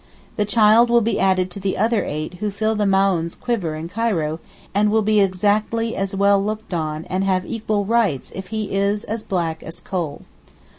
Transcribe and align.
The 0.35 0.45
child 0.45 0.89
will 0.89 1.01
be 1.01 1.19
added 1.19 1.51
to 1.51 1.59
the 1.59 1.77
other 1.77 2.03
eight 2.03 2.33
who 2.39 2.49
fill 2.49 2.73
the 2.73 2.85
Maōhn's 2.85 3.35
quiver 3.35 3.75
in 3.75 3.87
Cairo 3.87 4.39
and 4.73 4.89
will 4.89 5.03
be 5.03 5.19
exactly 5.19 5.95
as 5.95 6.15
well 6.15 6.43
looked 6.43 6.73
on 6.73 7.05
and 7.05 7.23
have 7.23 7.45
equal 7.45 7.85
rights 7.85 8.31
if 8.33 8.47
he 8.47 8.71
is 8.71 9.03
as 9.03 9.23
black 9.23 9.61
as 9.61 9.77
a 9.77 9.83
coal. 9.83 10.23